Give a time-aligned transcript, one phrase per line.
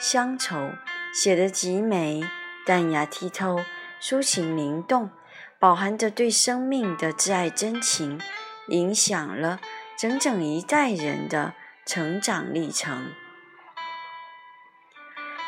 [0.00, 0.70] 乡愁
[1.12, 2.22] 写得极美，
[2.64, 3.64] 淡雅剔透，
[4.00, 5.10] 抒情灵动，
[5.58, 8.20] 饱含着对生命的挚爱真情，
[8.68, 9.60] 影响了
[9.98, 11.54] 整整一代人的
[11.84, 13.12] 成长历程。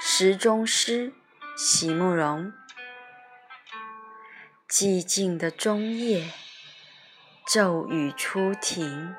[0.00, 1.12] 诗中诗，
[1.56, 2.52] 席慕容。
[4.68, 6.32] 寂静的中夜，
[7.46, 9.14] 骤雨初停，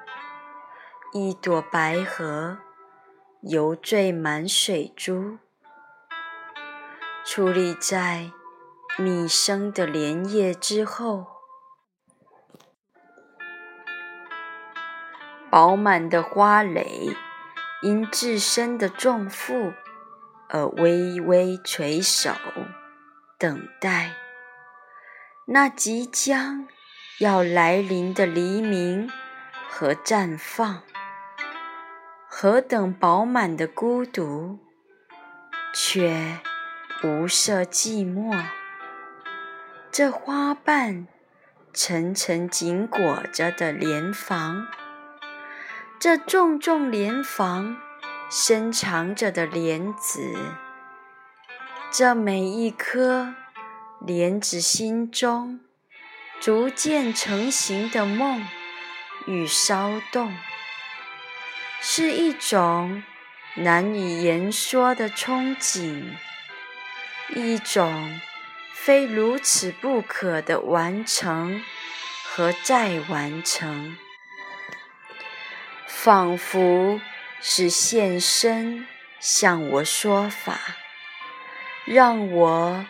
[1.14, 2.58] 一朵白荷。
[3.46, 5.38] 油缀满水珠，
[7.26, 8.32] 矗立在
[8.98, 11.28] 密生的莲叶之后。
[15.52, 17.10] 饱满的花蕾
[17.82, 19.74] 因自身的重负
[20.48, 22.32] 而微微垂首，
[23.38, 24.14] 等待
[25.48, 26.66] 那即将
[27.20, 29.12] 要来临的黎明
[29.68, 30.84] 和绽放。
[32.36, 34.58] 何等饱满的孤独，
[35.72, 36.40] 却
[37.04, 38.44] 无色寂寞。
[39.92, 41.08] 这花瓣
[41.72, 44.66] 层层紧裹着的莲房，
[46.00, 47.78] 这重重莲房
[48.32, 50.36] 深藏着的莲子，
[51.92, 53.36] 这每一颗
[54.02, 55.60] 莲子心中
[56.42, 58.44] 逐渐成型的梦
[59.28, 60.36] 与骚动。
[61.86, 63.04] 是一种
[63.56, 66.06] 难以言说的憧憬，
[67.36, 68.22] 一种
[68.74, 71.62] 非如此不可的完成
[72.24, 73.98] 和再完成，
[75.86, 77.02] 仿佛
[77.42, 78.88] 是现身
[79.20, 80.58] 向我说法，
[81.84, 82.86] 让我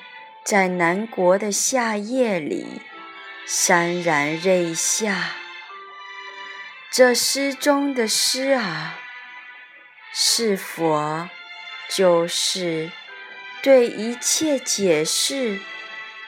[0.46, 2.80] 在南国的夏夜里
[3.48, 5.32] 潸然泪下。
[6.96, 9.00] 这诗中的诗啊，
[10.14, 11.28] 是佛
[11.90, 12.92] 就是
[13.64, 15.60] 对一切解释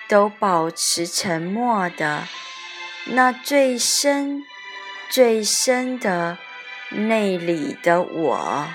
[0.07, 2.27] 都保持沉默的
[3.05, 4.43] 那最深、
[5.07, 6.39] 最深的
[6.89, 8.67] 内里的我？